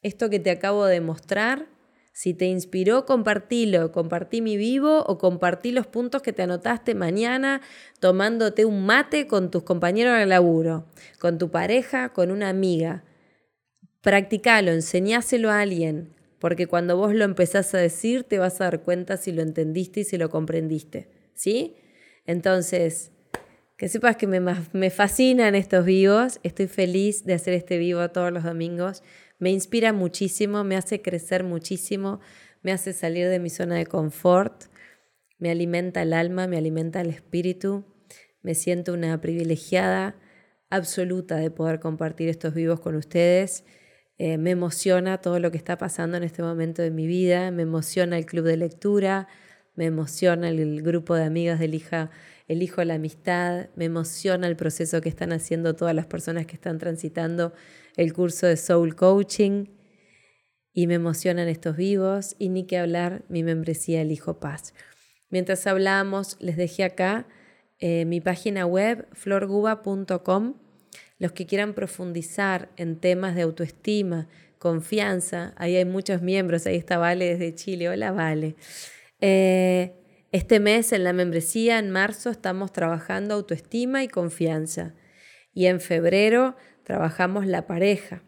[0.00, 1.66] esto que te acabo de mostrar.
[2.14, 3.92] Si te inspiró, compartilo.
[3.92, 7.60] Compartí mi vivo o compartí los puntos que te anotaste mañana
[7.98, 10.86] tomándote un mate con tus compañeros de laburo,
[11.18, 13.04] con tu pareja, con una amiga.
[14.00, 18.80] Practicalo, enseñáselo a alguien, porque cuando vos lo empezás a decir te vas a dar
[18.80, 21.10] cuenta si lo entendiste y si lo comprendiste.
[21.34, 21.76] ¿Sí?
[22.24, 23.12] Entonces,
[23.80, 24.40] que sepas que me,
[24.74, 29.02] me fascinan estos vivos, estoy feliz de hacer este vivo todos los domingos,
[29.38, 32.20] me inspira muchísimo, me hace crecer muchísimo,
[32.60, 34.64] me hace salir de mi zona de confort,
[35.38, 37.86] me alimenta el alma, me alimenta el espíritu,
[38.42, 40.14] me siento una privilegiada
[40.68, 43.64] absoluta de poder compartir estos vivos con ustedes.
[44.18, 47.62] Eh, me emociona todo lo que está pasando en este momento de mi vida, me
[47.62, 49.26] emociona el club de lectura,
[49.74, 52.10] me emociona el grupo de amigas del hija
[52.50, 56.78] elijo la amistad, me emociona el proceso que están haciendo todas las personas que están
[56.78, 57.52] transitando
[57.96, 59.66] el curso de Soul Coaching
[60.72, 64.74] y me emocionan estos vivos y ni que hablar mi membresía Elijo Paz.
[65.28, 67.28] Mientras hablamos, les dejé acá
[67.78, 70.54] eh, mi página web florguba.com.
[71.18, 74.26] Los que quieran profundizar en temas de autoestima,
[74.58, 78.56] confianza, ahí hay muchos miembros, ahí está Vale desde Chile, hola Vale.
[79.20, 79.99] Eh,
[80.32, 84.94] este mes en la membresía, en marzo, estamos trabajando autoestima y confianza.
[85.52, 88.22] Y en febrero trabajamos la pareja.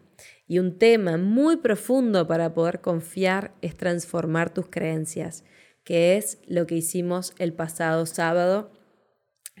[0.45, 5.45] Y un tema muy profundo para poder confiar es transformar tus creencias,
[5.85, 8.71] que es lo que hicimos el pasado sábado.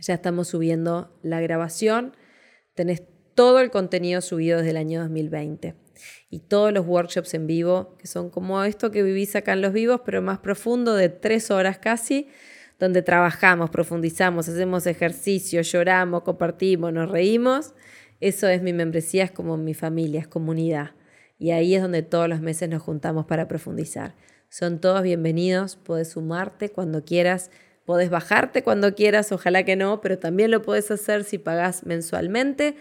[0.01, 2.15] Ya estamos subiendo la grabación.
[2.75, 3.03] Tenés
[3.35, 5.82] todo el contenido subido desde el año 2020
[6.29, 9.73] y todos los workshops en vivo, que son como esto que vivís acá en los
[9.73, 12.27] vivos, pero más profundo, de tres horas casi,
[12.79, 17.73] donde trabajamos, profundizamos, hacemos ejercicio, lloramos, compartimos, nos reímos.
[18.19, 20.91] Eso es mi membresía, es como mi familia, es comunidad.
[21.37, 24.15] Y ahí es donde todos los meses nos juntamos para profundizar.
[24.49, 27.51] Son todos bienvenidos, puedes sumarte cuando quieras,
[27.85, 32.75] puedes bajarte cuando quieras, ojalá que no, pero también lo puedes hacer si pagas mensualmente.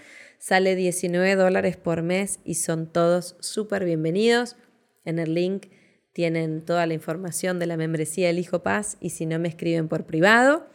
[0.45, 4.57] Sale 19 dólares por mes y son todos súper bienvenidos.
[5.05, 5.69] En el link
[6.13, 9.87] tienen toda la información de la membresía El Hijo Paz y si no me escriben
[9.87, 10.67] por privado.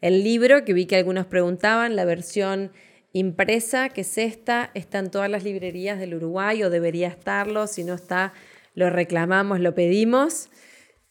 [0.00, 2.70] El libro, que vi que algunos preguntaban, la versión
[3.12, 7.66] impresa, que es esta, está en todas las librerías del Uruguay o debería estarlo.
[7.66, 8.32] Si no está,
[8.74, 10.50] lo reclamamos, lo pedimos.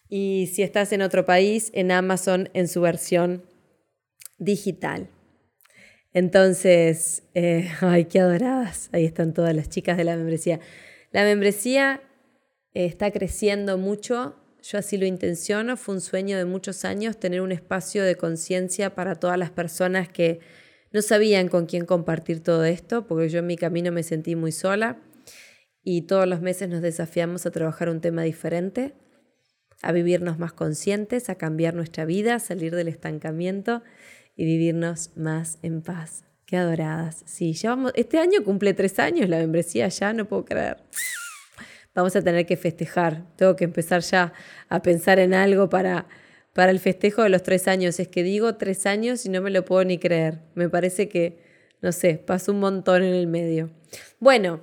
[0.07, 3.43] Y si estás en otro país, en Amazon en su versión
[4.38, 5.09] digital.
[6.14, 8.89] Entonces, eh, ay, qué adoradas.
[8.91, 10.59] Ahí están todas las chicas de la membresía.
[11.11, 12.01] La membresía
[12.74, 14.36] eh, está creciendo mucho.
[14.61, 15.76] Yo así lo intenciono.
[15.76, 20.07] Fue un sueño de muchos años tener un espacio de conciencia para todas las personas
[20.07, 20.39] que
[20.91, 24.51] no sabían con quién compartir todo esto, porque yo en mi camino me sentí muy
[24.51, 24.99] sola
[25.84, 28.93] y todos los meses nos desafiamos a trabajar un tema diferente,
[29.82, 33.82] a vivirnos más conscientes, a cambiar nuestra vida, a salir del estancamiento
[34.36, 36.25] y vivirnos más en paz.
[36.45, 37.23] Qué adoradas.
[37.25, 40.77] Sí, llevamos, este año cumple tres años la membresía ya, no puedo creer.
[41.95, 43.23] Vamos a tener que festejar.
[43.36, 44.34] Tengo que empezar ya
[44.69, 46.07] a pensar en algo para,
[46.53, 47.99] para el festejo de los tres años.
[47.99, 50.39] Es que digo tres años y no me lo puedo ni creer.
[50.55, 51.38] Me parece que,
[51.81, 53.69] no sé, pasó un montón en el medio.
[54.19, 54.61] Bueno,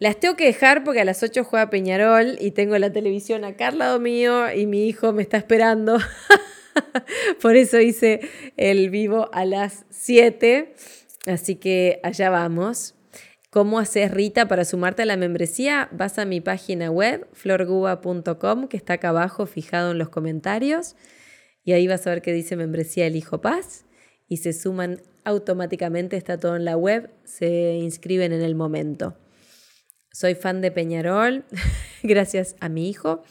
[0.00, 3.68] las tengo que dejar porque a las 8 juega Peñarol y tengo la televisión acá
[3.68, 5.98] al lado mío y mi hijo me está esperando.
[7.42, 8.20] Por eso hice
[8.56, 10.74] el vivo a las 7.
[11.26, 12.94] Así que allá vamos.
[13.50, 15.88] ¿Cómo haces Rita para sumarte a la membresía?
[15.92, 20.96] Vas a mi página web, florguba.com, que está acá abajo fijado en los comentarios.
[21.62, 23.84] Y ahí vas a ver que dice membresía El Hijo Paz.
[24.26, 29.16] Y se suman automáticamente, está todo en la web, se inscriben en el momento.
[30.12, 31.44] Soy fan de Peñarol,
[32.02, 33.22] gracias a mi hijo,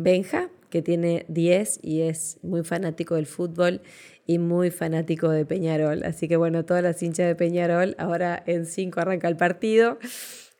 [0.00, 3.82] Benja, que tiene 10 y es muy fanático del fútbol
[4.26, 6.04] y muy fanático de Peñarol.
[6.04, 9.98] Así que bueno, todas las hinchas de Peñarol, ahora en 5 arranca el partido.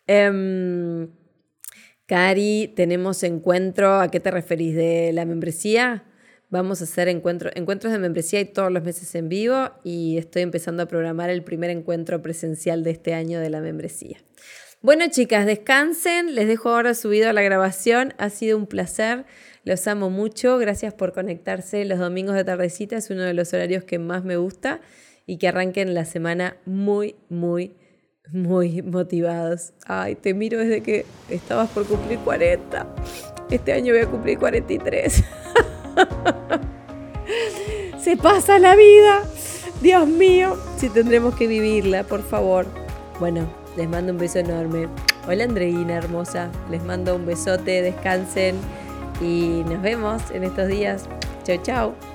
[0.07, 1.09] Em,
[2.05, 4.76] Cari, tenemos encuentro, ¿a qué te referís?
[4.76, 6.05] ¿De la membresía?
[6.51, 10.82] Vamos a hacer encuentros de membresía y todos los meses en vivo y estoy empezando
[10.82, 14.18] a programar el primer encuentro presencial de este año de la membresía.
[14.82, 16.34] Bueno, chicas, descansen.
[16.34, 18.14] Les dejo ahora subido la grabación.
[18.16, 19.26] Ha sido un placer.
[19.62, 20.56] Los amo mucho.
[20.56, 22.96] Gracias por conectarse los domingos de tardecita.
[22.96, 24.80] Es uno de los horarios que más me gusta
[25.26, 27.76] y que arranquen la semana muy, muy,
[28.32, 29.74] muy motivados.
[29.84, 32.94] Ay, te miro desde que estabas por cumplir 40.
[33.50, 35.24] Este año voy a cumplir 43.
[38.02, 39.24] Se pasa la vida.
[39.82, 42.64] Dios mío, si tendremos que vivirla, por favor.
[43.18, 44.88] Bueno, les mando un beso enorme.
[45.26, 46.50] Hola Andreina, hermosa.
[46.70, 48.56] Les mando un besote, descansen
[49.22, 51.08] y nos vemos en estos días.
[51.44, 52.09] Chao, chao.